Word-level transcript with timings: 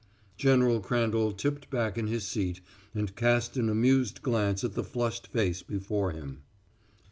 General 0.35 0.79
Crandall 0.79 1.31
tipped 1.31 1.69
back 1.69 1.95
in 1.95 2.07
his 2.07 2.25
seat 2.25 2.59
and 2.95 3.15
cast 3.15 3.55
an 3.55 3.69
amused 3.69 4.23
glance 4.23 4.63
at 4.63 4.73
the 4.73 4.83
flushed 4.83 5.27
face 5.27 5.61
before 5.61 6.09
him. 6.11 6.41